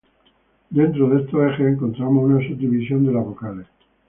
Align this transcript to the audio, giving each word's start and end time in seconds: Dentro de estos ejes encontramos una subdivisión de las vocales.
Dentro 0.71 1.07
de 1.09 1.21
estos 1.21 1.51
ejes 1.51 1.73
encontramos 1.73 2.23
una 2.23 2.39
subdivisión 2.47 3.05
de 3.05 3.11
las 3.13 3.23
vocales. 3.23 3.67